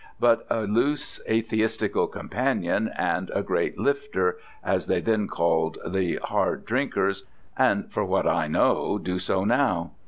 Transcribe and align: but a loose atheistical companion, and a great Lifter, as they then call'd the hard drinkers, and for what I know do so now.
but 0.19 0.47
a 0.49 0.61
loose 0.61 1.21
atheistical 1.29 2.07
companion, 2.07 2.89
and 2.97 3.29
a 3.35 3.43
great 3.43 3.77
Lifter, 3.77 4.39
as 4.63 4.87
they 4.87 4.99
then 4.99 5.27
call'd 5.27 5.77
the 5.85 6.15
hard 6.23 6.65
drinkers, 6.65 7.25
and 7.55 7.85
for 7.91 8.03
what 8.03 8.25
I 8.25 8.47
know 8.47 8.97
do 8.97 9.19
so 9.19 9.43
now. 9.45 9.91